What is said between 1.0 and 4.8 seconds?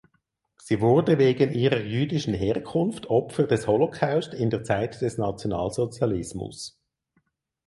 wegen ihrer jüdischen Herkunft Opfer des Holocaust in der